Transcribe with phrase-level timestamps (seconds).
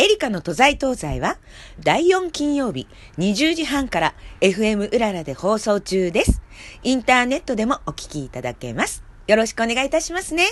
[0.00, 1.38] エリカの都在東西は、
[1.80, 2.86] 第4金曜日
[3.18, 6.40] 20時半から FM うららで放送中です。
[6.84, 9.02] インターネットでもお聞きいただけます。
[9.26, 10.44] よろしくお願いいたしますね。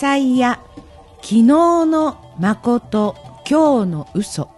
[0.00, 0.58] アジサイや
[1.16, 3.14] 昨日の誠
[3.46, 4.48] 今日の嘘。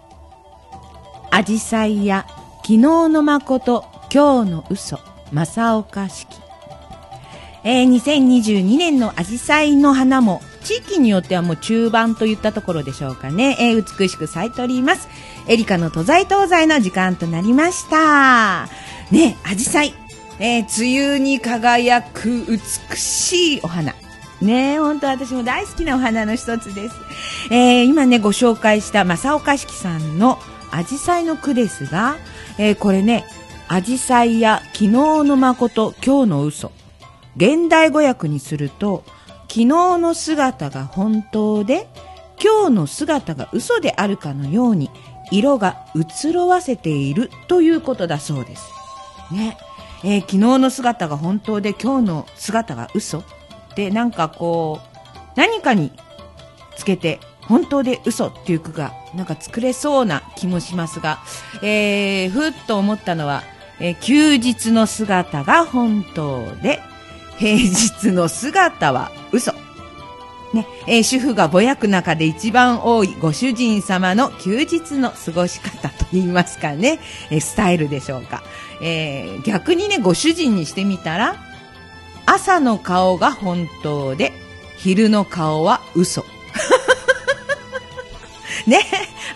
[1.32, 2.26] アジサイや
[2.58, 5.00] 昨日の誠今日の嘘。
[5.32, 6.28] 正岡式
[7.64, 15.08] えー、2022年のアジサイの花も地域によってはもう中盤といったところでしょうかね、えー美しく咲いております。
[15.48, 18.68] エリカの都在東西の時間となりました。
[19.10, 19.92] ねアジサイ。
[20.38, 23.92] えー梅雨に輝く美しいお花。
[24.42, 26.96] ね、本当私も大好きなお花の一つです。
[27.50, 30.38] えー今ね、ご紹介した正岡式さんの
[30.72, 32.16] アジサイの句ですが、
[32.58, 33.24] えーこれね、
[33.68, 36.72] アジサイや昨日の誠、今日の嘘。
[37.36, 39.04] 現代語訳にすると、
[39.42, 39.66] 昨日
[39.98, 41.88] の姿が本当で、
[42.42, 44.90] 今日の姿が嘘であるかのように、
[45.30, 48.64] 色が移ろわせているということだそうです。
[49.30, 49.56] ね。
[50.02, 53.22] えー昨日の姿が本当で今日の姿が嘘
[53.72, 54.98] ってなんかこう
[55.36, 55.92] 何かに
[56.76, 61.18] つけて本当で嘘っていう句がなんか作れそうな気もしますが、
[61.62, 63.42] えー、ふっと思ったのは、
[63.80, 66.80] えー休日の姿が本当で
[67.38, 69.52] 平日の姿は嘘。
[70.54, 77.00] ね、えー主婦がぼやく中で一番多いご主人様の休日の過ごし方と言いますかね、
[77.30, 78.42] えースタイルでしょうか。
[78.82, 81.36] えー逆にね、ご主人にしてみたら、
[82.34, 84.32] 朝の顔が本当で、
[84.76, 86.24] 昼の顔は嘘。
[88.66, 88.80] ね、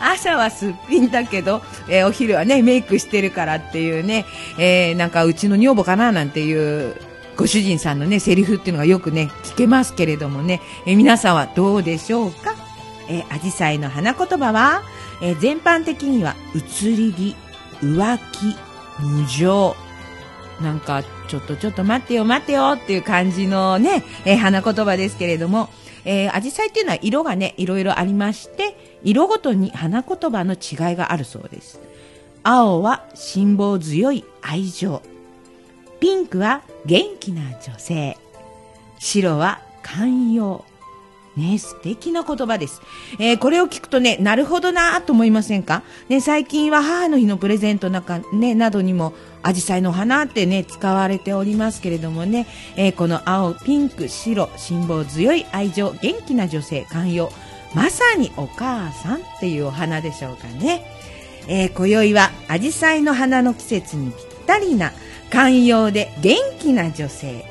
[0.00, 4.24] 朝はすっぴんだけど、えーお昼はね、メイクしてるからっていうね、
[4.58, 6.96] えーなんかうちの女房かななんていう、
[7.36, 12.54] ご主人さんのね、セリフっていうのがよくね、聞けますけれどもね、えー皆さんはどうでしょうか？
[13.08, 14.82] えー、アジサイの花言葉は、
[15.20, 17.36] えー全般的には、移り気、
[17.84, 18.56] 浮気、
[19.02, 19.76] 無情。
[20.60, 25.68] なんか、ちょっとちょっと待ってよ待ってよっていう感じのね、えー花言葉ですけれども、
[26.04, 31.80] えー、アジサイっていうのは色がね、いろいろありまして、色ごとに花言葉の違いがあるそうです。
[32.42, 35.02] 青は辛抱強い愛情。
[35.98, 38.16] ピンクは元気な女性。
[38.98, 40.64] 白は寛容。
[41.36, 42.80] ね、素敵な言葉です。
[43.18, 45.82] えーこれを聞くとね、なるほどなと思いませんか？
[46.08, 52.46] ね、最近は母の日のプレゼントなんかね、などにも、アジサイの花ってね、使われておりますけれどもね、
[52.76, 57.30] えーこの青、ピンク、白、辛抱強い愛情、元気な女性、寛容。
[57.74, 60.90] まさにお母さんっていうお花でしょうかね。
[61.48, 64.92] えー、今宵はアジサイの花の季節にぴったりな
[65.30, 67.44] 寛容で元気な女性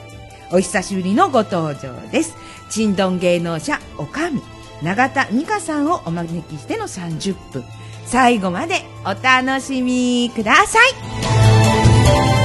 [0.51, 2.35] お久しぶりのご登場です
[2.69, 4.41] ちんどん芸能者おかみ
[4.81, 7.63] 永田美香さんをお招きしての30分。
[8.05, 12.44] 最後までお楽しみください。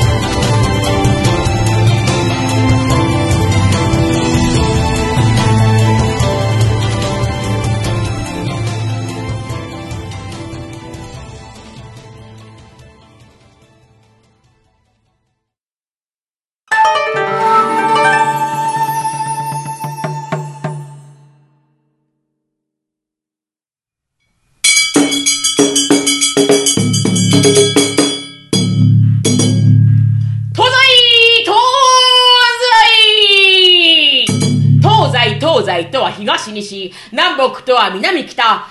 [37.60, 38.64] 北とは南北、北北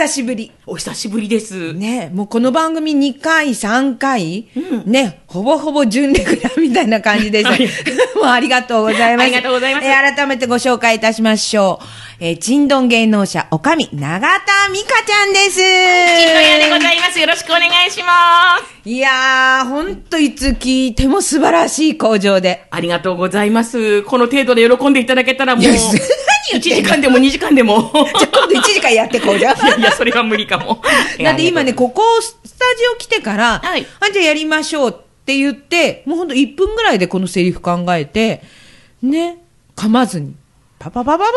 [0.00, 1.74] 久しぶりお久しぶりです。
[1.74, 4.48] ねもうこの番組2回、3回、
[4.86, 7.50] ね、ほぼほぼ準レギュラーみたいな感じでした。
[7.50, 7.68] はい
[8.16, 9.26] もうありがとうございます。
[9.26, 12.24] ありがとうございますえー改めてご紹介いたしましょう。
[12.24, 15.56] えー、ちんどん芸能者、おかみ、永田美香ちゃんです。
[15.56, 17.20] ちんどん屋でございます。
[17.20, 18.88] よろしくお願いします。
[18.88, 22.64] いやー、ほんといつ聞いても素晴らしい工場で。
[22.70, 24.02] ありがとうございます。
[24.04, 25.64] この程度で喜んでいただけたらもう、
[26.50, 27.80] いや1何言ってんの時間でも2時間でも。
[27.80, 29.56] じゃあ今度1時間やってこうじゃん。
[29.66, 30.82] いやいや、それは無理かも。
[31.22, 34.92] だって今ね、ここ、スタジオ来てから、はいあ、じゃあやりましょうっ
[35.24, 38.42] て言って、もうほんと1分ぐらいでこのセリフ考えて、
[39.02, 39.38] ね、
[39.76, 40.34] 噛まずに、
[40.78, 41.32] パパパパパパ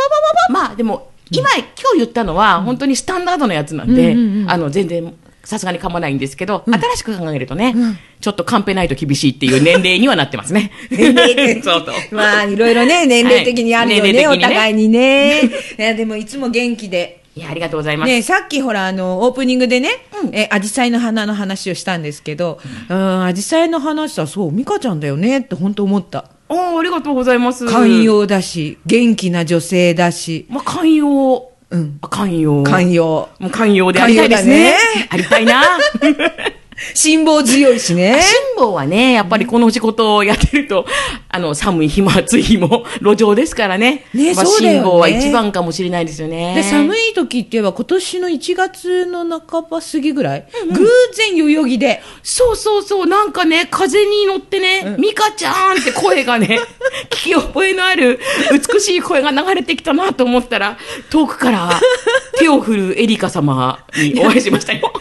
[0.47, 1.63] パまあでも、今、今
[1.93, 4.15] 日言ったのは、本当にスタンダードなやつなんで、
[4.47, 7.75] あの、全然、さすがに噛まないんですけど、新しく考えるとね、
[8.21, 10.71] ちょっとカンペないと厳しいっていう年齢にはなってますね。
[10.89, 12.15] 年齢的そうそう。
[12.15, 15.41] まあ、いろいろね、年齢的にあるよね、はいねお互いにね。
[15.43, 17.23] いや、でもいつも元気で。
[17.35, 18.09] いや、ありがとうございます。
[18.09, 19.89] ねさっきほら、あの、オープニングでね、
[20.23, 22.59] うんえ、アジサイの花の話をしたんですけど、
[22.89, 26.29] うん、アジサイの話さ、そう、ミカちゃんだよねって本当思った。
[26.47, 27.65] おーありがとうございます。
[27.65, 28.03] 寛。
[28.03, 31.52] 容だし、元気な女性だし、まあ、寛容。
[31.73, 31.97] うん。
[32.01, 32.63] あ寛容。
[32.63, 33.29] 寛容。
[33.39, 34.71] もう寛容でありたいですね。
[34.71, 34.77] ね
[35.09, 35.63] ありたいな。
[36.93, 38.21] 辛抱強いしね。
[38.21, 40.85] 辛抱はね、やっぱりこの仕事をやってると、
[41.29, 44.05] あの、寒い日も暑い日も路上ですからね。
[44.13, 46.55] ねまあそうだよね辛抱は一番かもしれないですよね。
[46.55, 56.59] で、寒い時って言えば今年の1月の半ば過ぎぐらい、偶然代々木で、そうそうそう、なんかね、風に乗ってね、ミカちゃんって声がね、
[57.09, 58.19] 聞き覚えのある
[58.51, 60.77] 美しい声が流れてきたなと思ったら、
[61.09, 61.79] 遠くから
[62.39, 64.91] 手を振るエリカ様にお会いしましたよ。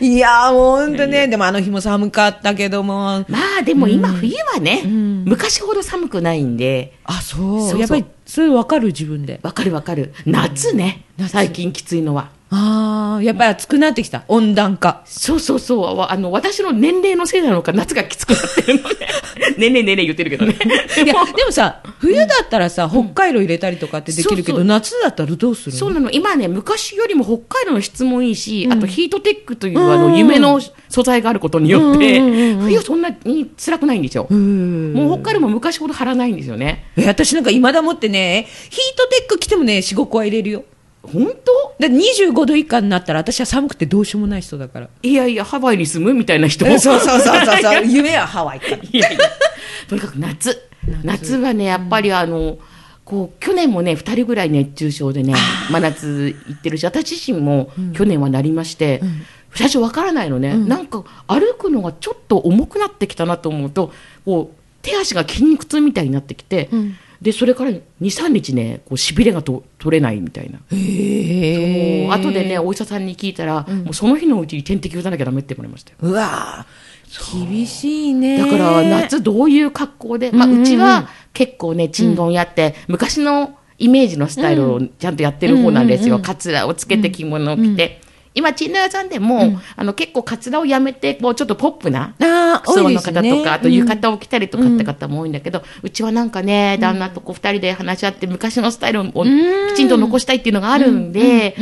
[0.00, 7.70] いやーもうほんとね、でもあの日も寒かったけども、まあでも今冬はね、昔ほど寒くないんで、あ、そう。
[7.70, 9.40] そうやっぱり、それ分かる自分で。
[9.42, 10.12] わかるわかる。
[10.26, 12.37] 夏ね、最近きついのは。
[12.50, 14.24] ああ、やっぱり暑くなってきた。
[14.28, 15.02] 温暖化。
[15.04, 15.98] そうそうそう。
[15.98, 18.96] わあの、私の年齢のせいなのか、夏がきつくなってるのね。
[19.58, 20.56] 年齢年齢言ってるけどね。
[21.04, 25.78] いや、でもさ、冬だったらさ、北海道入れたりとかってできるけど、そうそう夏だったらどうするの？
[25.78, 26.10] そうなの。
[26.10, 30.58] 今ね、昔よりも北海道の質もいいし、あとヒートテックという、あの、夢の
[30.88, 32.18] 素材があることによって、
[32.60, 34.26] 冬そんなに辛くないんですよ。
[34.30, 36.86] うんもう北海道も昔ほど張らないんですよね。
[36.96, 40.64] え、私なんか未だもってね、ヒートテック着てもね、4、5個は入れるよ。
[41.12, 41.74] 本当？
[41.78, 44.88] だって25度以下になったら私は寒くてどうしようもない人だから。
[45.02, 46.64] いやいや、ハワイに住むみたいな人。
[46.66, 47.86] そうそうそうそうそう。
[47.86, 48.76] 夢はハワイから。
[48.76, 49.18] いやいや、
[49.88, 50.60] とにかく夏。
[51.04, 51.36] 夏。
[51.36, 52.58] はね、やっぱりあの、
[53.04, 55.34] こう、去年もね、2人ぐらい熱中症でね、
[55.70, 59.00] 真夏行ってるし、私自身も去年はなりまして、
[59.54, 63.92] 最初わからないのね、なんか歩くのがちょっと重くなってきたなと思うと、
[64.24, 66.68] こう、手足が筋肉痛みたいになってきて、
[67.20, 70.60] で、それから2、3日ね、こう、痺れがと取れないみたいな。
[70.70, 75.96] へもう後でね、お医者さんに聞いたら、もうその日のうちに点滴打たなきゃダメって言われましたよ。
[76.00, 78.38] うわー厳しいね。
[78.38, 86.18] だから夏どういう格好で、まあ、うちは結構ね、チンドンやって、昔のイメージのスタイルをちゃんとやってる方なんですよ。
[86.18, 88.00] カツラをつけて着物を着て。
[88.38, 93.00] 今、チンドン屋さんでも、あの結構カツラをやめて、こうちょっとポップなああ、服装の。
[93.00, 99.12] 方とか、あと浴衣を着たりとかって方も多いんだけど、うちはなんかね、旦那とこう二人で話し合って、昔のスタイルをき
[99.76, 101.56] ちんと残したいっていうのがあるんで、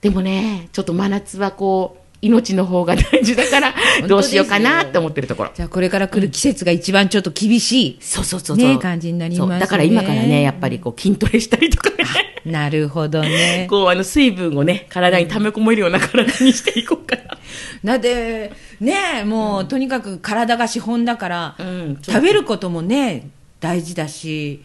[0.00, 3.74] でもね、ちょっと真夏はこう、命の方が大事だから、
[4.06, 5.50] どうしようかなって思ってるところ。
[5.54, 7.96] じゃあこれから来る季節が一番ちょっと厳しい。
[8.00, 8.68] そうそうそうそう。
[8.68, 12.04] ね感じになりますねだから今からね、やっぱりこう筋トレしたりとかね。
[12.44, 13.66] なるほどね。
[13.70, 17.22] こう、あの、水分をね、体に溜め込めるような体にしていこうかな。
[17.84, 21.56] だって、ねもう、とにかく体が資本だから、
[22.04, 23.28] 食べることもね、
[23.60, 24.62] 大事だし、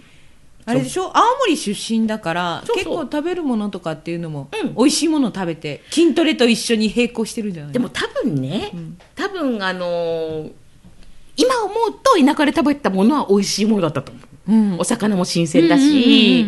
[0.67, 1.11] あれでしょ？
[1.17, 4.75] 青森出身だから結構食べるものとかっていうのも、うん。
[4.75, 8.71] 美味しいもの食べて筋トレと一緒に並行してるんじゃないでも多分ね、
[9.15, 10.51] 多分あのー
[11.39, 14.26] 今思うと田舎で食べたものは美味しいものだったと思う。
[14.47, 14.75] うん。
[14.79, 16.47] お魚も新鮮だし、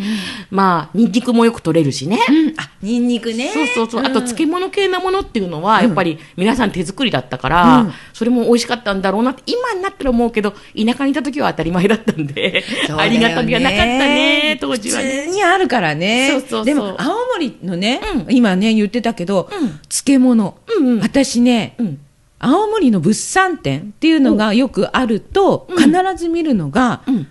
[0.50, 2.20] まあ、ニンニクもよく取れるしね。
[2.28, 2.54] うん。
[2.58, 3.50] あニンニクね。
[3.50, 4.02] そうそうそう。
[4.02, 7.94] あと、ん漬物系なものっていうのは、やっぱり皆さん手作りだったから、うん。
[8.14, 12.64] それも美味しかったんだろうなって、今になったら思うけど、田舎にいた時は当たり前だったんで、ね。
[12.98, 15.24] ありがたみはなかったね、当時はね。
[15.24, 16.30] 普通にあるからね。
[16.32, 16.66] そうそうそう。
[16.66, 18.36] でも青森のね、うん。
[18.36, 19.80] 今ね言ってたけど、うん。
[19.90, 21.00] 漬物、うんうん。
[21.02, 22.00] 私ね、うん。
[22.40, 25.78] 青森の物産展っていうのがよくあると、うん。
[25.78, 27.28] 必ず見るのが、うん。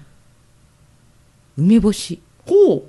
[1.59, 2.21] 梅干し。
[2.47, 2.83] ほう。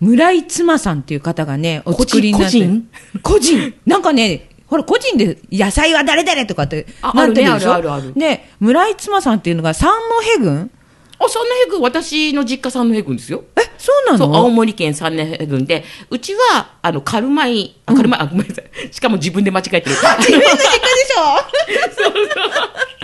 [0.00, 2.58] 村井妻さんっていう方がね、お作りになって。
[2.60, 2.88] 個人？
[3.22, 3.74] 個人。
[3.86, 7.74] なんかね、ほら、個人で野菜は誰々とかってあなってるでしょ？
[7.74, 8.02] あるねあるある。
[8.04, 9.90] あるで、村井妻さんっていうのが三
[10.36, 10.70] 戸郡？
[11.18, 13.44] あ、三戸郡、私の実家三戸郡ですよ。
[13.56, 18.64] え、そうなそう、青の森県三年郡で、うちは、あの、カルマイ、あ、カルマイ、あ、ごめんなさい。
[18.92, 19.96] しかも自分で間違えてる。
[19.96, 21.14] 自分の実家でし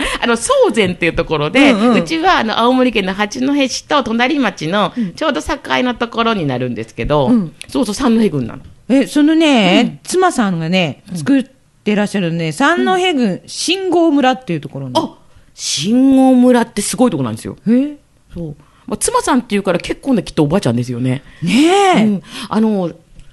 [0.21, 8.61] あの、宗前っていうところで、ううんうんちは、あの、青森県の八戸市と隣町の、ちょうど境のところになるんですけど、うんそうそう、三戸郡なの。
[8.89, 11.45] ょえ、そのね、妻さんがね、作っ
[11.83, 14.93] てらっしゃるね、三戸郡信号村っていうところに。
[14.95, 15.17] あ、
[15.55, 17.57] 信号村ってすごいとこなんですよ。
[17.67, 17.97] え
[18.33, 18.55] そう。
[18.85, 21.23] まあ、妻さんっていうから結構ね、きっとおばあちゃんですよね。
[21.41, 21.51] ね
[21.97, 22.05] え。
[22.05, 22.91] うん、あの、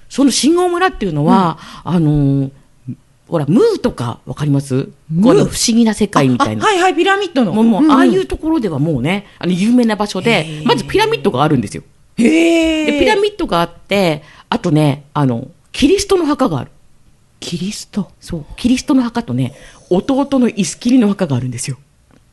[0.09, 2.49] その信号村っていうのは、あの、
[3.29, 4.85] ほら、ムーとかわかります？
[4.85, 6.65] この不思議な世界みたいな。
[6.65, 7.53] あはいはい、ピラミッドの。
[7.53, 11.83] もう、もうんんああいうところではもうね、あの、有名な場所で、まずピラミッドがあるんですよ。
[12.17, 12.91] へえ。
[12.91, 16.71] で、ピラミッドがあって、あとね、あの、キリストの墓がある。
[17.39, 18.11] キリスト？
[18.19, 18.45] そう。
[18.57, 19.53] キリストの墓とね、
[19.89, 21.77] 弟のイスキリの墓があるんですよ。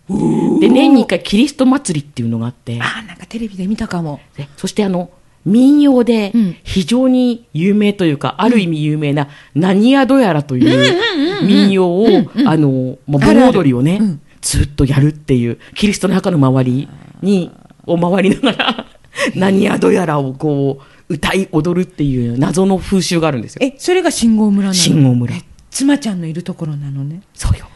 [0.09, 4.21] で、年に一回キリスト祭りっていうのがあって、あ、なんかテレビで見たかも。
[4.37, 5.11] でそしてあの、
[5.47, 12.07] 民謡でうん非常に有名というか、ある意味有名な、何宿やらという民謡を、
[12.45, 16.89] あの、まあ、盆踊りをねうん、ずっとやるっていう、キリストの墓の周り
[17.23, 17.51] に、
[17.87, 18.87] を回りながら、
[19.35, 23.61] 何宿やらをこう、歌い踊るっていう謎の風習があるんですよ。
[23.63, 24.75] え、それが信号村なの？
[24.75, 25.35] 信号村。
[25.71, 27.21] 妻ちゃんのいるところなのね？
[27.33, 27.69] そうよ。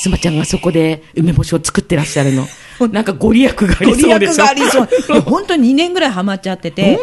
[0.00, 2.46] 妻ちゃんがそこで梅干しを作ってらっしゃるの。
[2.88, 4.36] なんかご利益がありご利益そうでしょ。
[4.42, 5.20] がありそう。
[5.28, 6.98] 本当に2年ぐらいハマっちゃってて。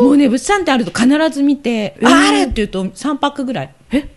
[0.00, 1.96] もうね、物産ってあると必ず見て、え？
[2.00, 4.08] ーあれって言うと3パックぐらいえ？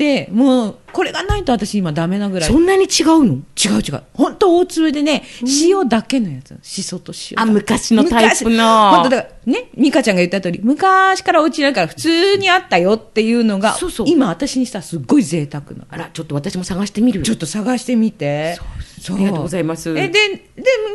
[0.00, 2.48] 買って、もう、これがないと私今ダメなぐらい。
[2.48, 3.34] そんなに違うの？
[3.34, 4.02] 違う違う。
[4.14, 5.22] 本当大粒でね、
[5.62, 6.58] 塩だけのやつ。
[6.62, 7.52] しそと塩だあ、け。
[7.52, 8.90] 昔のタイプの。
[8.90, 15.84] 本当だから、ね、ミカちゃんが言った通り、昔からお家なんから普通にあったよっていうのが、そうそう今私にしたらすっごい贅沢な。
[15.88, 17.22] あら、ちょっと私も探してみる。
[17.22, 18.56] ちょっと探してみて。
[18.56, 18.66] そう
[19.08, 19.90] ありがとうございます。
[19.90, 20.42] え、で、で、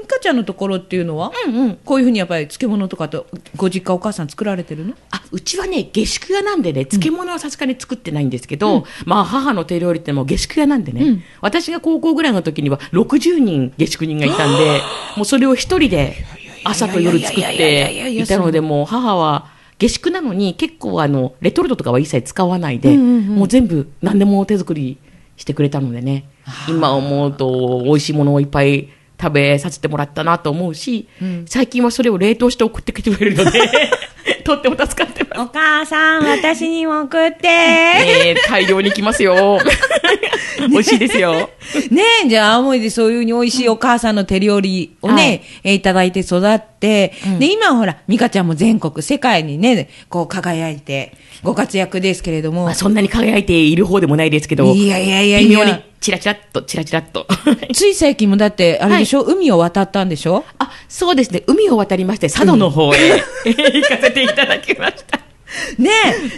[0.01, 1.75] ミカちゃんのところっていうのは、うんうん。
[1.83, 4.93] こういうふうにやっぱり漬物とかと、ご実家お母さん作られてるの？
[5.11, 11.23] あ、うちはね、下宿屋なんでね、漬物はさすがに作ってないんですけど、まあ母の手料理ってもう下宿屋なんでね、うん。
[11.41, 14.81] 私が高校ぐらいの時には60人下宿人がいたんで、
[15.15, 16.15] もうそれを一人で
[16.63, 23.35] 朝と夜作っていたので、もう母は下宿なのに結構あの、レトルトとかは一切使わないで、うんうんうん。
[23.37, 24.97] もう全部何でも手作り
[25.37, 26.29] してくれたのでね、
[26.69, 28.89] 今思うと美味しいものをいっぱい
[29.19, 31.07] 食べさせてもらったなと思うし、
[31.45, 33.61] 最近はそれを冷凍して送ってきてくれるので、
[34.43, 35.41] とっても助かってます。
[35.41, 37.47] お母さん、私にも送って。
[37.47, 39.59] えー、大量に来ますよ。
[40.69, 41.49] 美味しいですよ。
[41.91, 55.73] ねえ、じゃあ、青森でそういうふうに美味しいお母さんの手料理をね、はいえーいただいて育って、うんで、今はほら、美香ちゃんも全国、世界にね、こう輝いて、ご活躍ですけれども、まあ、そんなに輝いている方でもないですけど、いやいやいやいや微妙に
[56.05, 57.25] チラチラっと、チラチラっと。
[57.73, 60.43] つい最近もだって、あれでしょ、海を渡ったんでしょ？
[60.59, 61.41] あ、そうですね。
[61.47, 65.19] 海を渡りまして、佐渡の方へ、行かせていただきました。
[65.81, 65.89] ね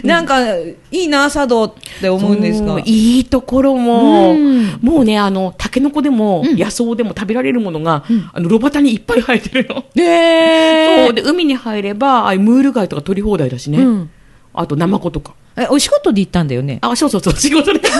[0.02, 2.80] え、なんか、いいな、茶道って思うんですが。
[2.86, 9.84] いいところも、うんもうね、あの、タケノコでも、うん野草でも食べられるものが、あの、炉端にいっぱい生えてるの。
[9.94, 11.14] ねそう。
[11.14, 13.78] で、海に入れば、ああいうムール貝とか取り放題だしね。
[13.80, 14.10] うん
[14.54, 15.34] あと、ナマコとか。
[15.56, 16.78] え、お仕事で行ったんだよね。
[16.80, 17.98] あ、そうそうそう、仕事で、仕事。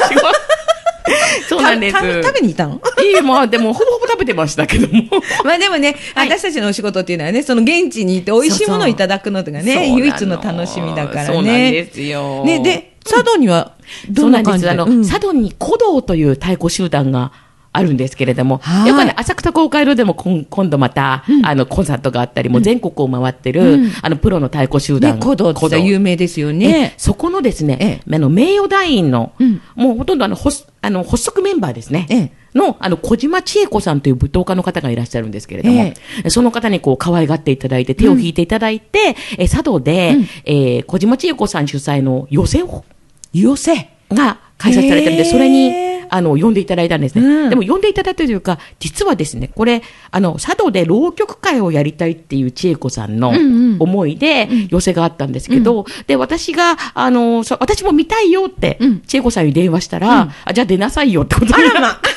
[1.48, 1.96] そうなんです。
[1.96, 2.80] 食べに行ったの？
[3.02, 5.04] いい、まあ、でも、ほぼほぼ食べてましたけども。
[5.44, 11.26] まあでもね、はい私たちのお仕事っていうのはね、その現地に行って美味しいものをいただくのとかね、そうなの唯一の楽しみだからね。
[11.26, 12.44] そうなんですよ。
[12.44, 13.72] ね、で、佐渡には
[14.10, 14.70] どそうんな感じで？
[14.70, 14.82] です。
[14.82, 17.32] あの、うん佐渡に古道という太鼓集団が
[17.72, 18.88] あるんですけれども、はい。
[18.88, 23.92] やっぱり、ね、浅草公会堂でも今度また、あの、コンサートがあったり、もう全国を回ってる、うん。
[24.02, 25.20] あの、プロの太鼓集ね、団。
[25.20, 26.94] 古道って有名ですよえね。
[26.96, 29.60] そこのですね、えあの、名誉団員の、うん。
[29.74, 32.06] もうほとんどあの、発あの発足メンバーですね。
[32.10, 35.92] えの、あの、小島千恵子さんという舞踏家の方がいらっしゃるんですけれども、
[36.28, 42.84] その方にこう、可愛がっていただいて、手を引いていただいて、え、佐渡で、えー小島千恵子さん主催の予選を
[43.32, 43.90] 寄せ。
[44.10, 45.30] が開催されてるんで、へー。
[45.30, 45.70] それに、
[46.10, 47.24] あの、呼んでいただいたんですね。
[47.24, 47.50] うん。
[47.50, 53.40] でも、呼んでいただいたというか、実はですね、これ、あの、佐渡で浪曲会をやりたいっていう千恵子さんのうんう
[53.74, 53.76] ん。
[53.78, 62.08] 思いで、寄せがあったんですけど、で、私が、あの、そ私も見たいよってうん、千恵子さんに電話したら、あ、じゃあ出なさいよってことになって、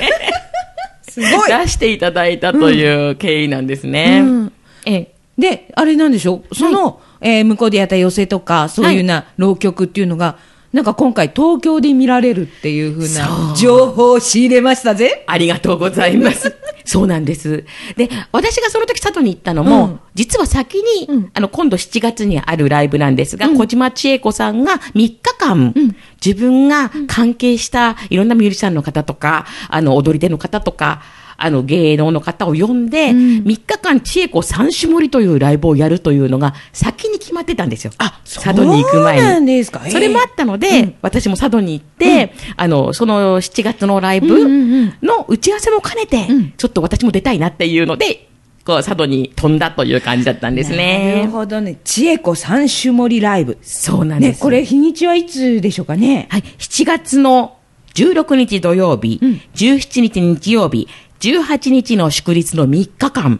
[1.11, 1.49] すごい。
[1.49, 4.21] 出していただいたという経緯なんですね。
[4.23, 4.53] うん。
[4.85, 5.11] ええ。
[5.37, 10.37] で、あれなんでしょその、えー向こうでやった寄せとか、そういうような浪曲っていうのが、
[10.73, 15.25] なんか今回東京で見られるっていうふうな情報を仕入れましたぜ。
[15.27, 16.55] ありがとうございます。
[16.85, 17.65] そうなんです。
[17.97, 31.01] で、私がその時佐渡に行ったのも、うん実は先に、うんあの、今度7月にあるライブなんですが、うん小島千恵子さんが3日間、うん自分が関係したいろんなミュージシャンの方とか、あの、踊り手の方とか、
[31.43, 37.91] あの、芸能の方を呼んで、うん3日間、千恵子三種盛りというライブをやるというのが先に決まってたんですよ。
[37.97, 39.21] あ佐渡に行く前に。
[39.21, 48.27] そうなんですかそれもあったので、うん私も佐渡に行って、あの、その7月のライブうんうんうんの打ち合わせも兼ねて、うんちょっと私も出たいなっていうので、
[48.65, 51.31] こう、佐渡に飛んだという感じだったんですなねる。
[51.31, 51.77] ほどね。
[51.83, 53.53] 千恵子三種盛りライブ。
[53.53, 54.39] ね、そうなんです。
[54.41, 56.27] これ日にちはいつでしょうかね。
[56.29, 57.57] はい、7月の
[57.95, 60.87] 16日土曜日、うん17日日曜日、
[61.21, 63.39] 18日の祝日の3日間、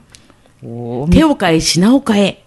[1.10, 2.46] 手を変え品を変え、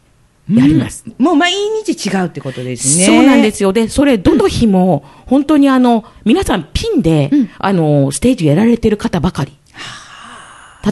[0.48, 1.04] やります。
[1.18, 3.06] もう毎日違うってことですね。。
[3.06, 3.72] そうなんですすよ。
[3.72, 9.52] で、それ、どの日も、本当にあの、皆さんピンで、うんあの、ステージやられてる方ばかり。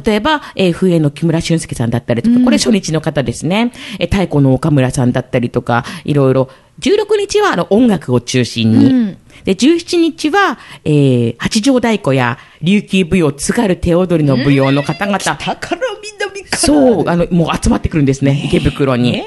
[0.04, 3.72] 例えば、えー、FA の木村俊介さんだったりとか、これ初日の方ですね。
[3.98, 6.48] えー、太鼓の岡村さんだったりとか、いろいろ。
[6.80, 8.86] 16日はあの音楽を中心に。
[8.86, 15.18] うんで、17日は、えー、八丈太鼓や琉球舞踊、津軽手踊りの舞踊の方々。
[15.18, 15.80] 宝
[16.18, 16.58] 南から。
[16.58, 19.22] そう、あの、もう集まってくるんですね、池袋に。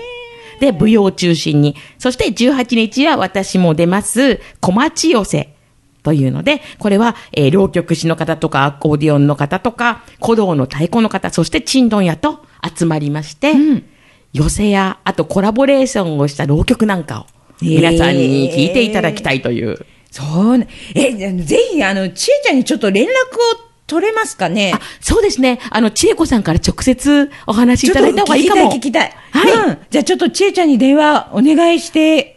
[0.59, 1.75] で、舞踊を中心に。
[1.97, 5.49] そして18日は私も出ます、小町寄せ。
[6.03, 12.45] というので、これは、えー、浪曲師の方とか、アコーディオンの方とか、古道の太鼓の方、そしてチンドン屋と
[12.77, 13.83] 集まりまして、うん
[14.35, 17.25] 寄せや、あとコラボレーションをした浪曲なんかを、
[17.61, 19.85] えー皆さんに聞いていただきたいという。
[20.11, 20.67] そうね。
[20.93, 23.11] え、ぜひ、あの、ちえちゃんにちょっと連絡を
[23.87, 24.73] 取れますかね？
[24.75, 25.59] あ、そうですね。
[25.69, 28.71] あの、千恵子さんから直接お話しいただいた方がいいかも。
[28.73, 29.51] 聞きたい、聞きたい。
[29.53, 29.77] はいうん。
[29.89, 32.34] じゃあちょっとちえちゃんに電話お願いして、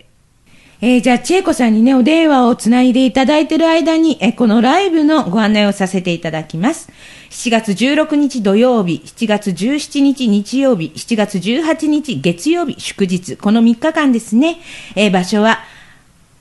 [0.80, 6.88] えーじゃあちえこさんにね、お電話をつないでいただいてる間に、えーこのライブのご案内をさせていただきます。
[7.30, 14.60] 7月16日土曜日、7月17日日曜日、7月18日月曜日祝日、この3日間ですね。
[14.94, 15.58] えー場所は、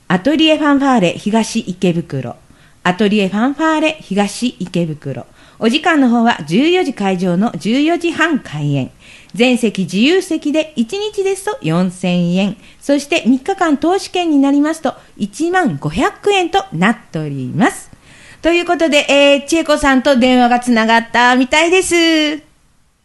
[0.06, 2.36] アトリエファンファーレ東池袋。
[2.84, 5.26] アトリエファンファーレ東池袋。
[5.60, 8.92] お時間の方は14時会場の14時半開演。
[9.34, 12.56] 全席自由席で1日ですと4000円。
[12.80, 17.90] そして3日間投資券になりますと1万500円となっております。
[18.40, 21.94] ということで、えー、千恵子さんと電話がつながったみたいです。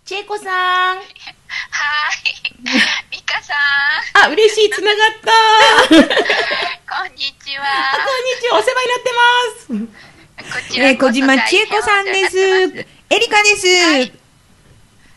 [0.06, 0.98] 千恵子さん。
[0.98, 1.04] はい。
[3.12, 3.54] ミカさ
[4.24, 5.90] ん、あ、嬉しい、つながった。
[5.90, 7.66] こんにこんにちは。
[8.42, 9.12] ちは、お世話になって
[9.80, 10.13] ます。
[10.38, 12.36] こちらえー、小島千恵子さんです。
[12.36, 13.68] 大変お世話になってエリカです。
[13.68, 14.14] はい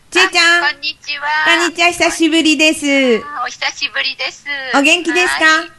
[0.09, 0.63] 千恵ちゃん。
[0.63, 1.25] あこんにちは。
[1.59, 2.85] こんにちは、久しぶりです。
[3.25, 4.45] あお久しぶりです。
[4.75, 5.45] お元気ですか？
[5.45, 5.69] はい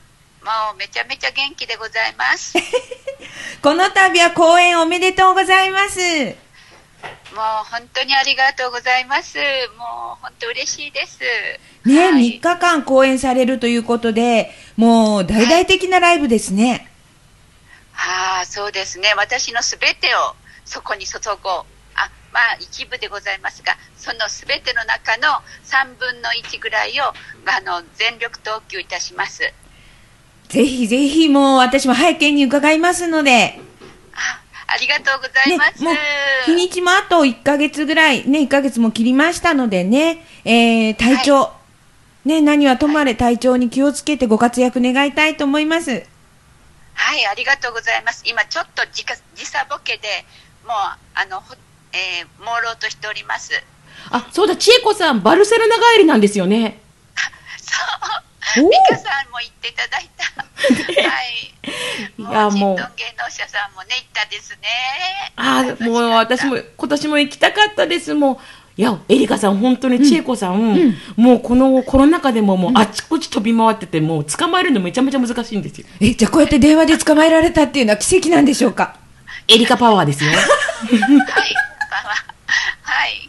[0.40, 2.56] もうめちゃめちゃ元気でございます。
[2.56, 2.62] も
[3.62, 6.00] この度は公演おめでとうございます。
[6.00, 9.38] う本当にありがとうございます。
[9.78, 11.18] もう本当嬉しいです。
[11.84, 16.70] ね、はい3日間公演されるということで、もう大々的なライブですね。
[16.70, 16.76] は
[18.08, 19.12] あ、そうですね。
[19.16, 21.64] 私のすべてをそこに注ごう。
[21.94, 25.28] あ、まあ一部でございますが、そのすべての中の
[25.64, 29.52] 3分の1ぐらいを、あの、全力投球いたします。
[30.48, 33.60] ぜひぜひもう私も拝見に伺いますので、
[34.14, 35.84] あ、ありがとうございねま、す。
[35.84, 35.94] もう
[36.46, 41.52] 日にちもあと1ヶ月ぐらい、ね、1ヶ月も切りましたのでね、えー、体調、
[42.24, 46.04] ね、何はともあれ体調に気をつけてご活躍願いたいと思います。
[46.98, 48.24] はい、ありがとうございます。
[48.26, 50.08] 今ちょっと時価時差ボケで、
[50.66, 50.76] もう、
[51.14, 51.54] あの、ほ
[51.92, 53.52] えー、朦朧としております。
[54.10, 56.80] あ、そうだ、千恵子さん、バルセロナ帰りなんですよね。
[57.62, 58.64] そう。
[58.64, 60.24] おーミカさんも言っていただいた。
[61.08, 61.54] はい。
[62.18, 64.68] いやもう芸能者さんもね、行ったですね。
[65.36, 68.12] あもう私も、今年も行きたかったです。
[68.14, 68.38] もう、
[68.78, 75.86] いや、エリカさん、本当に千恵子さん、もうこのコロナ禍でももうあちこち飛び回ってて、もう捕まえるのめちゃめちゃ難しいんですよ。
[76.00, 78.94] え、じゃあこうやって電話で捕まえられたっていうのは奇跡なんでしょうか？
[79.48, 80.30] エリカパワーですよ。
[80.30, 80.40] はい。
[82.82, 83.28] はい。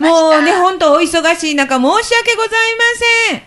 [0.00, 2.84] もうね、本当お忙しい中申し訳ございま
[3.30, 3.38] せん。
[3.38, 3.42] あ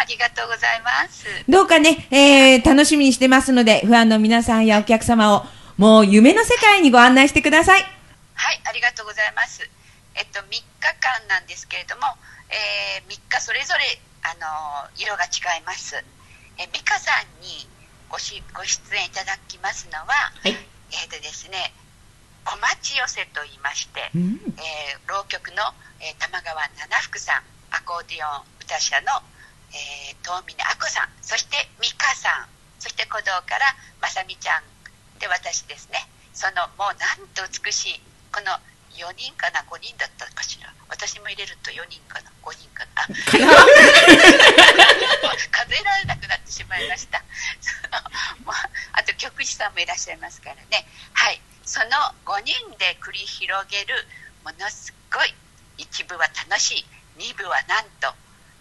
[0.00, 1.26] ありがとうございます。
[1.46, 5.44] どうかね、えー、楽しみにしてますので、ファンの皆さんやお客様を、
[5.76, 7.82] もう夢の世界にご案内してください。
[8.34, 9.68] はい、ありがとうございます。
[10.16, 12.02] えっと、3日間なんですけれども、
[12.48, 13.84] えー、3日それぞれ、
[14.24, 15.96] あのー色が違います。
[16.58, 17.68] えー、美香さんに
[18.08, 20.06] ごしご出演いただきますのは、
[20.40, 20.52] はい。
[20.52, 21.72] えーとですね、
[22.44, 25.62] 小町寄せと言いまして、うんえー浪曲の、
[26.00, 27.42] えー玉川七福さん、
[27.76, 29.20] アコーディオン歌者の、
[29.76, 32.48] えー、遠峰亜子さん、そして美香さん、
[32.80, 34.62] そして古道からまさみちゃん
[35.18, 36.08] で私ですね。
[36.32, 38.00] そのもうなんと美しい
[38.32, 38.56] この
[38.96, 40.72] 4人かな？5人だったかしら。
[40.88, 43.02] 私も入れると4人かな？5人かな？
[43.06, 43.06] あ
[45.50, 47.22] 数えられなくなってしまいました。
[47.60, 48.00] そ の
[48.46, 48.54] もう
[48.92, 50.86] あと曲師さんもいらっしゃいますからね。
[51.12, 51.40] はい。
[51.64, 51.86] その
[52.24, 54.06] 5人で繰り広げる
[54.44, 55.34] ものすごい
[55.78, 56.86] 一部は楽しい。
[57.18, 58.14] 二部はなんと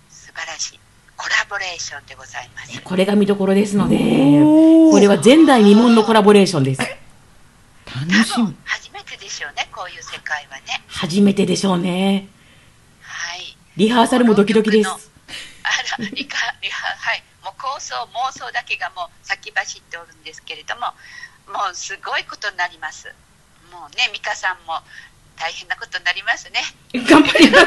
[0.10, 0.80] 素晴らしい。
[1.18, 2.82] コラボレーションでございます。
[2.82, 6.82] これが見どころですので、これは前代未聞のコラボレーションです。
[6.82, 8.56] 楽多しみ
[9.18, 12.28] でしょうねこういう世界はね初めてでしょうね。
[13.02, 14.90] はいリハーサルもドキドキです。
[14.90, 14.94] あ
[16.00, 20.94] らリカリハ はいもう構想妄想だけがもう先走っておるんですけれども
[21.48, 23.14] もうすごいことになります
[23.72, 24.82] もうね美香さんも
[25.38, 26.62] 大変なことになりますね
[26.94, 27.66] 頑張ります。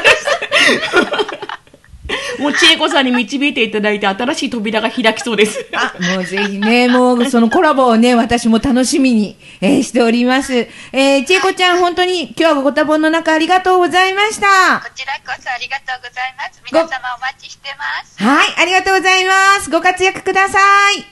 [2.39, 5.65] もう千恵子さんに導いていただいて新しい扉が開きそうです。
[5.73, 10.67] あ、もうぜひね、もうそのコラボをね、私も楽しみに、えーしております。
[10.91, 14.79] えー、ちえこちゃん、本当に今日はご多忙の中ありがとうございました。
[14.79, 19.69] こちらこそありがとうございます皆様お待ちしてますはい、ありがとうございます。
[19.69, 20.59] ご活躍くださ
[20.91, 21.05] い。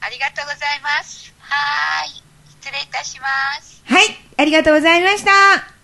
[0.00, 2.22] ありがとうございますはーい
[2.60, 3.26] 失礼いたしま
[3.60, 4.04] すはい、
[4.36, 5.75] ありがとうございました。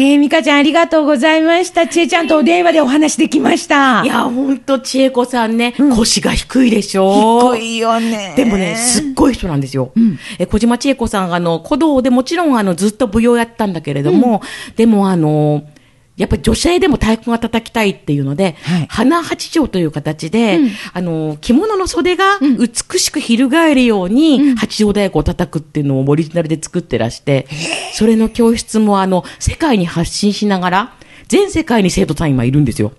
[0.00, 1.88] えー、みかちゃんありがとうございました。
[1.88, 4.02] ちえちゃんとお電話でお話できました。
[4.04, 8.34] いや、ほんと千恵子さんね、腰が低いでしょ低いよね。
[8.36, 9.90] でもね、すっごい人なんですよ。
[9.98, 14.40] んえ小島千恵子さんが、あの、古道でもちろん、あの、ずっと舞踊やったんだけれども、
[14.76, 15.64] でも、あの、
[16.18, 18.86] やっぱり女性でも太鼓が叩きたいっていうので、はい。
[18.90, 20.70] 花八丁という形で、うん。
[20.92, 27.46] あの、着物の袖が美しく翻るように、八丁太鼓を叩くっていうのをオリジナルで作ってらして、
[27.94, 30.94] それの教室も、あの、世界に発信しながら、
[31.28, 32.92] 全世界に生徒さん今いるんですよ。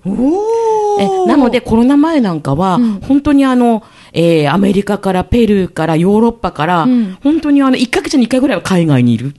[1.00, 7.18] えなので、コロナ前なんかは、本当にあの、えーアメリカからペルーからヨーロッパから、ん。
[7.22, 9.36] 本当にあの、1ヶ月に1回ぐらいは海外にいる。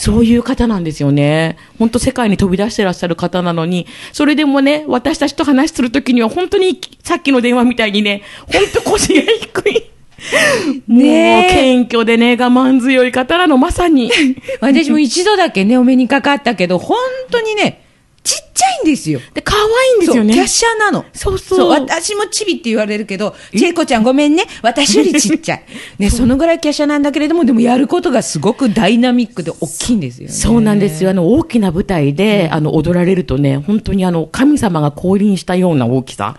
[0.00, 1.58] そういう方なんですよね。
[1.78, 9.90] 本当世界に飛び出してらっしゃる方なのに、それでもね、私たちと話するときには本当にさっきの電話みたいにね、本当腰が低い。
[10.88, 14.10] もう、謙虚でね、我慢強い方なの、まさに。
[14.62, 16.96] 私も一度だけね、お目にかかったけど、本
[17.30, 17.82] 当にね、
[18.22, 19.20] ちっちゃいんですよ。
[19.32, 20.34] で、可愛いんですよね。
[20.34, 21.04] そう、華奢なの。
[21.14, 24.44] そうそう私もチビって言われるけど、ちえこちゃんごめんね。
[24.62, 25.64] 私よりちっちゃい。
[25.98, 30.34] ね、そのぐらい華奢なんだけれども、でもやることがすごくダイナミックで大きいんですよね。
[30.34, 31.10] そうなんですよ。
[31.10, 36.36] あの、大きな舞台で、あの、踊られるとね、本当にあの、神様が降臨したような大きさ。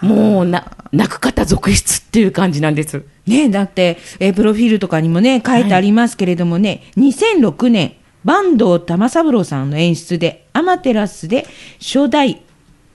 [0.00, 3.04] もう、な、泣く方続出っていう感じなんです。
[3.26, 7.92] ねだって、えープロフィールとかにもね、書いてありますけれどもね、2006年、
[8.24, 11.46] 坂東玉三郎さんの演出で、アマテラスで
[11.78, 12.42] 初代、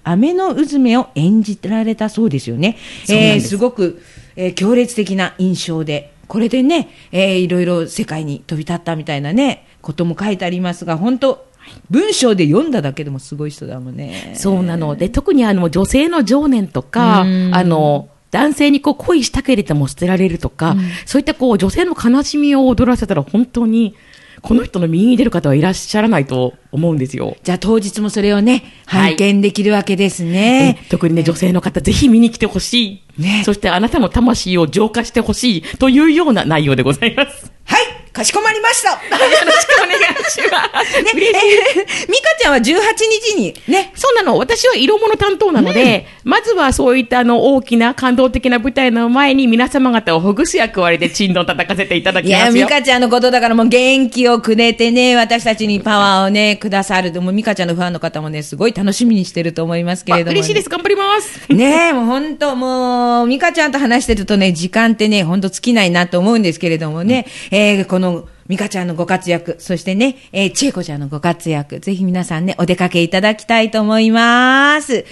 [0.04, 2.78] 雨のうずめを演じられたそうですよね。
[3.10, 4.02] えーすすごく、
[4.36, 11.46] えー強烈的な印象で、これでね、えーいろいろ世界に飛び立ったみたいなね、ことも書いてありますが、本当
[11.90, 14.34] 文章で読んだだけでもすごい人だもんね。
[14.36, 23.96] そうなので、特にあの、女性の情念とか、うんあの、男性にこう恋したけれども捨てられるとか、そういったこう女性の悲しみを踊らせたら本当に、
[24.42, 27.38] この人の右に出る方はいらっしゃらないと思うんですよ。
[27.44, 30.80] じゃあ当日もそれをね、はい拝見できるわけですね。
[30.86, 33.05] え特にね、女性の方、ぜひ見に来てほしい。
[33.18, 37.52] ねそしてあなたの魂を浄化してほしいというような内容でございます。
[37.66, 38.92] はい、かしこまりました。
[38.92, 38.98] よ
[39.46, 41.02] ろしくお願いします。
[41.02, 41.12] ね。
[41.16, 44.38] えーミカちゃんは18日にね、そうなの。
[44.38, 52.66] 私は色物担当なので、まずはそういったあの大きな感動的な舞台の前に皆様方をほぐす役割で珍道叩かせていただきいや、ますよ。
[52.66, 57.12] ミカちゃんのことだからもう元気をくれてね、私たちにパワーをね、くださる。
[57.12, 60.70] でもミカちゃんのファンの方もね、すごい楽しみにしてると思いますけれども、あ嬉しいです。
[60.70, 61.42] 頑張ります。
[61.52, 75.06] ねえ、もう本当もう、ミカちゃんと話してるとね、時間ってね、本当尽きないなと思うんですけれどもね、えーこの、ミカちゃんのご活躍、そしてね、えー、チエコちゃんのご活躍、ぜひ皆さんね、お出かけいただきたいと思います。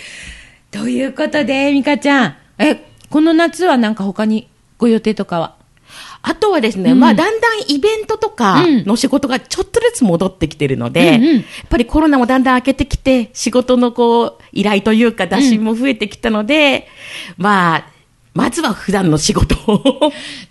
[0.69, 5.62] ということで、ミカちゃん、え、この夏はなんか他にご予定とかは？
[6.25, 11.35] あとはですね、まあ、だんだんイベントとかの仕事がちょっとずつ戻ってきてるので、うんうん。
[11.35, 16.87] やっぱりコロナもだんだん明けてきて、仕事のこう、依頼というか、打診も増えてきたので、
[17.37, 17.87] まあ、
[18.33, 19.99] まずは普段の仕事を、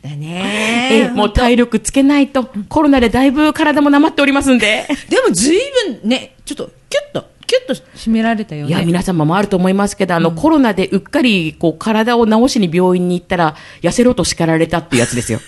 [0.02, 4.86] だ えねもう体力つけないと、コロナでだいぶ体もなまっておりますんで。
[5.08, 8.68] でも随分ね、ちょっと、キュッと、キュッと締められたよね。
[8.68, 15.40] いや、皆様もあると思いますけど、あの、コロナでうっかり、こう、体を治しに病院に行ったら、痩せろと叱られたっていうやつですよ。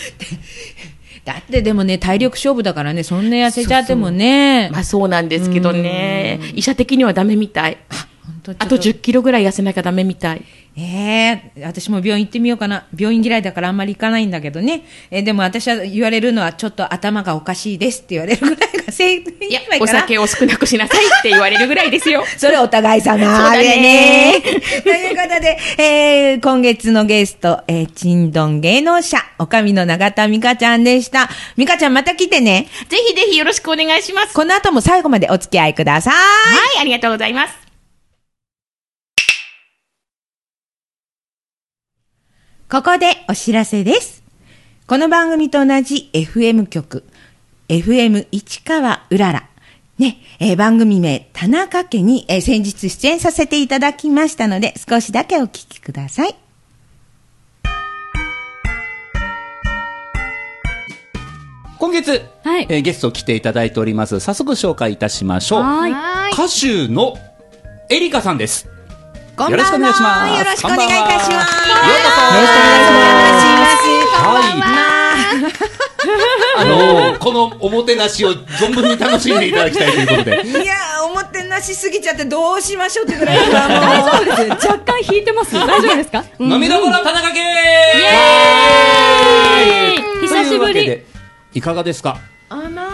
[1.24, 4.70] だってでもね、体力勝負だからね、そんな痩せちゃってもね。
[4.72, 7.78] まあそうなんですけどね、医者的にはダメみたい。
[8.58, 10.42] あと10キロぐらい痩せなきゃダメみたい。
[10.78, 12.86] ええ私も病院行ってみようかな。
[12.94, 14.84] 病院嫌いだからあんまり行かないんだけどね。
[15.10, 22.24] えーでも私は言われるのはちょっと頭がおかしいですって言われるぐらいが正解いや、お酒を少なくしなさいって言われるぐらいですよ。
[22.36, 24.34] それお互い様そうね。
[24.84, 31.30] ということで、えー、今月のゲスト、えー、ちんどん芸能者、おかみの永田美香ちゃんでした。
[31.56, 32.68] 美香ちゃんまた来てね。
[32.88, 34.34] ぜひぜひよろしくお願いします。
[34.34, 36.14] この後も最後までお付き合いください。
[36.14, 36.20] は
[36.76, 37.65] い、ありがとうございます。
[42.70, 44.22] ここでお知らせです。
[44.86, 47.04] この番組と同じ FM 局、
[47.68, 49.48] FM 市川うらら。
[49.98, 56.34] ね、えー番組名、田中家に、えー先日出演させていただきましたので、少しだけお聞きください。
[61.78, 64.18] 今月、はいえーゲスト来ていただいております。
[64.20, 65.62] 早速紹介いたしましょう。
[65.62, 65.88] は
[66.30, 67.14] い歌手の
[67.90, 68.68] エリカさんです。
[69.36, 71.52] こんばんはよろしくお願いしますよろしくお願いいたします。
[71.68, 72.88] よろしくお願いし
[73.52, 73.84] ます。
[74.16, 74.56] はい。
[76.58, 80.30] あのーこのおもてなしを存分に楽しんでいただきたいということで。
[80.62, 84.66] いやー、おもてなしすぎちゃってどうしましょうってぐらい今もう大丈夫です。
[84.68, 85.52] 若干引いてます。
[85.52, 86.24] 大丈夫ですか？
[86.38, 87.44] 涙ごら田中家イ
[88.04, 91.02] エーイ久しぶり。
[91.52, 92.16] いかがですか？
[92.48, 92.86] 甘い。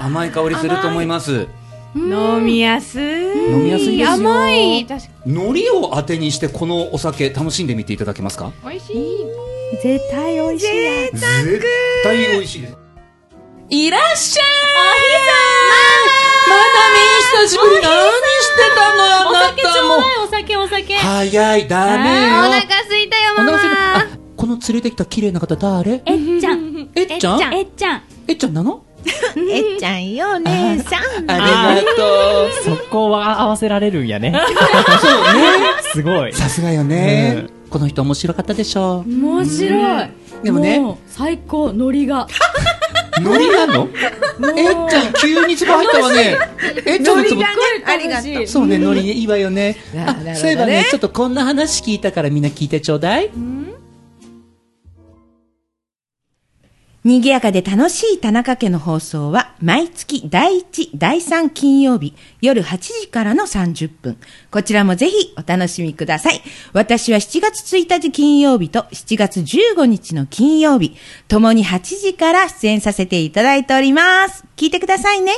[0.00, 1.46] 甘い香りすると思います。
[1.94, 3.02] 飲みやすい。
[3.02, 4.12] 飲みやすいですよ。
[4.12, 4.86] 甘い。
[4.86, 8.52] 確か海苔を当てにしてこのお酒楽しんでみていただけますか？
[8.62, 9.26] 美味しい。
[9.82, 11.12] 絶対美味しいやつ。
[11.44, 11.62] 絶
[12.02, 12.76] 対美味しいです。
[13.70, 14.46] いらっしゃい
[16.48, 16.62] まだ
[16.94, 20.94] 見久しぶり何してたのおあな酒ちょたもうだい、お酒、お酒。
[20.94, 23.52] 早いダお腹空いたよ、ママ。
[23.52, 26.02] お腹空いたあこの連れてきた綺麗な方誰？
[26.06, 26.90] えっちゃん。
[26.94, 27.54] えっちゃん？
[27.54, 28.02] えっちゃん。
[28.26, 28.84] えっちゃんなの？
[29.50, 31.30] えっちゃんよ、姉さん。
[31.30, 34.32] ありがとうそこは合わせられるんやね。
[35.92, 36.32] すごい。
[36.32, 40.10] さすがよね、この人面白かったでしょ面白い。
[40.42, 42.26] でもねう最高、ノリが。
[43.20, 43.88] ノリなの？
[44.56, 46.38] えっちゃん急につば入ったわね
[46.86, 47.42] えっちゃんのつぼ
[47.84, 48.46] ありがとう。
[48.46, 49.76] そうね、ノリいいわよね。
[50.36, 53.30] そういえばね、ちょっとこんな話聞いたからみんな聞いてちょうだい。
[57.04, 64.18] 賑やかで楽しい田中家の放送は毎月第1、第3金曜日夜8時からの30分。
[64.50, 66.42] こちらもぜひお楽しみください。
[66.72, 70.96] 私は7月1日金曜日と7月15日の金曜日、
[71.28, 74.44] ともに8時から出演させていただいております。
[74.56, 75.32] 聞いてくださいね。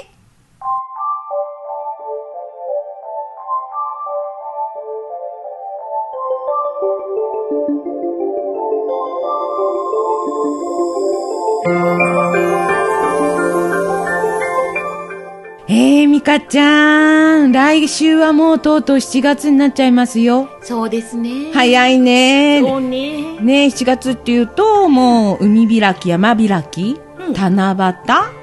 [16.21, 20.51] えー、みかちゃん、来週はもうとうとう7月になっちゃいますよ。
[20.63, 21.51] そうですね。
[21.55, 22.61] 早いね。
[22.63, 23.41] そうね。
[23.41, 27.95] ね7月っていうと、もう、海開き、山開き、うん七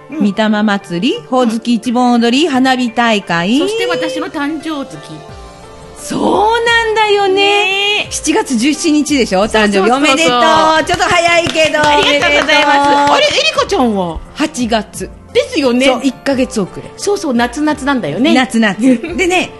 [0.09, 3.59] 夕、御霊祭り、ほおずき一本踊り、花火大会。
[3.59, 4.97] そして私の誕生月。
[5.97, 8.07] そうなんだよね。
[8.09, 9.91] 7月17日でしょ誕生日。
[9.91, 10.83] おめでとう。
[10.85, 11.79] ちょっと早いけど。
[11.85, 13.13] ありがとうございます。
[13.13, 15.09] あれ、エリカちゃんは？8月。
[15.33, 15.85] ですよね。
[15.85, 16.83] そう、1ヶ月遅れ。
[16.97, 18.33] そうそう、夏夏なんだよね。
[18.33, 18.79] 夏夏。
[19.17, 19.51] でね、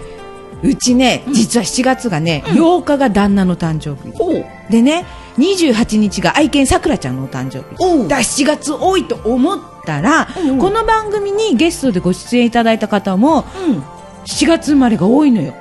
[0.62, 4.16] うちね、実は7月がね、8日が旦那の誕生日。
[4.16, 4.44] ほう。
[4.70, 5.04] でね、
[5.38, 8.08] 28日が愛犬さくらちゃんのお誕生日。
[8.08, 13.82] だから7月多いと思ったら、うんうんこの番組にゲストでご出演いただいた方も、うん。
[14.24, 15.54] 7月生まれが多いのよ。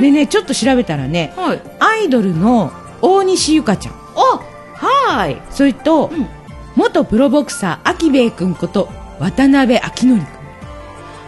[0.00, 1.60] でね、ちょっと調べたらね、はい。
[1.78, 4.40] アイドルの大西ゆかちゃん、あ、
[4.74, 5.36] はーい。
[5.50, 6.26] それと、うん
[6.74, 8.88] 元プロボクサー、秋兵衛君こと、
[9.22, 10.26] 渡辺明則君。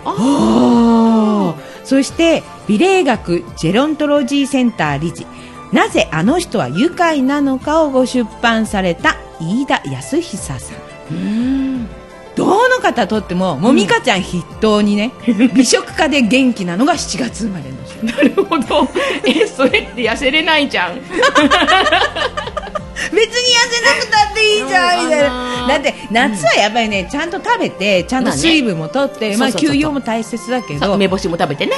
[0.04, 5.26] あーそして、美霊学ジェロントロジーセンター理事、
[5.72, 11.14] なぜあの人は愉快なのかをご出版された飯田康久さん。
[11.14, 11.88] うん。
[12.34, 15.12] どの方とっても、もみかちゃん筆頭にね、
[15.54, 18.06] 美食家で元気なのが7月生まれの人。
[18.06, 18.88] なるほど。
[19.24, 20.98] え、それって痩せれないじゃん。
[23.12, 25.66] 別に痩せなくたっていいじゃんみたいな。
[25.68, 30.94] だって夏はやっぱりね、ちゃんと食べてちゃんと水分もとって、まあ休養も大切だけど。
[30.94, 31.72] 梅干しも食べてね。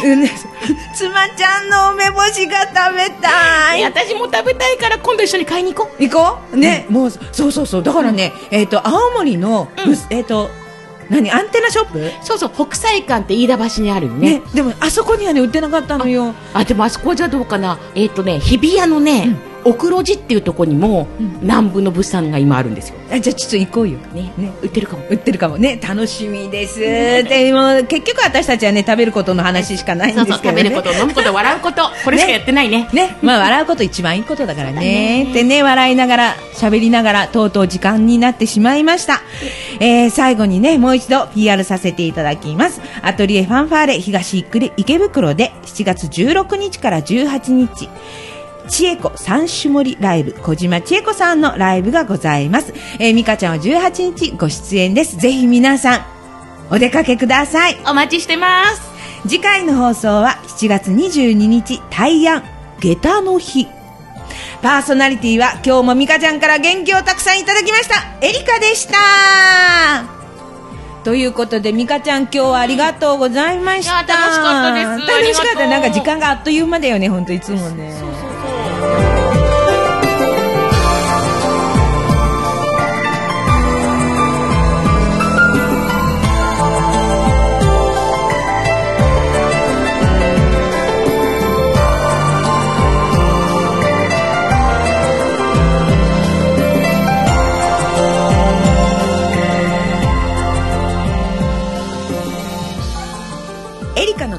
[0.95, 3.85] 妻ちゃんの梅干しが食べたい。
[3.85, 6.03] 私も食べたいから今度一緒に買いに行こう。
[6.03, 6.57] 行こう？
[6.57, 7.83] ね、もうそうそうそう。
[7.83, 9.97] だからね、えっ、と青森の、うん。
[10.11, 10.51] えっ、と
[11.09, 12.11] 何アンテナショップ？
[12.23, 14.41] そうそう、北斎館って飯田橋にあるよね。
[14.41, 16.35] ねでもあそこにはね売ってなかったのよ。
[16.53, 17.79] あ、でもあそこじゃどうかな。
[17.95, 19.37] えっ、とね、日比谷のね、
[19.67, 21.09] 奥路寺っていうところにも、
[21.43, 22.97] 南部の物産が今あるんですよ。
[23.11, 23.99] あじゃあちょっと行こうよ。
[24.15, 24.33] ね。
[24.37, 25.05] ね売ってるかも。
[25.11, 25.81] 売ってるかもね。
[25.83, 26.81] 楽しみです。
[26.81, 30.63] でも、結局私たちはね、食べることの話しかないんですけどね。
[30.63, 32.89] 食べること、飲むこと、笑うこと、 これしかやってないね。
[32.93, 35.29] ね、まあ笑うこと一番いいことだからね。
[35.33, 39.23] でね、笑いながら、喋りながら、とうとう時間になってしまいました。
[39.81, 42.81] えー、最後にね、もう一度 PR させていただきます。
[43.03, 44.45] アトリエファンファーレ東
[44.77, 47.89] 池袋で7月16日から18日、
[48.69, 52.73] 千恵子三種盛りライブ、小島千恵子さんのライブがございます。
[52.99, 55.17] えー、美香ちゃんは18日ご出演です。
[55.17, 56.05] ぜひ皆さん、
[56.71, 57.77] お出かけください。
[57.87, 58.97] お待ちしてます。
[59.29, 62.45] 次回の放送は7月22日大安
[62.79, 63.67] 下駄の日
[64.63, 70.05] パーソナリティは今日も美香ちゃんから元気をたくさんいただきましたエリカでした
[71.03, 77.93] ということで美香ちゃん今日はありがとうございました楽しかったです楽しかったなんか時間があっという間だよね本当いつもね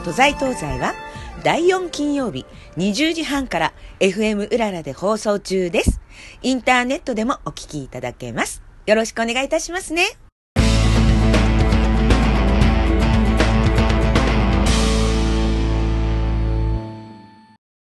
[0.08, 0.94] 都在東西は
[1.44, 2.46] 第4金曜日
[2.78, 6.00] 20時半から FM うららで放送中です。
[6.42, 8.64] インターネットでもお聞きいただけます。
[8.86, 10.27] よろしくお願いいたしますね。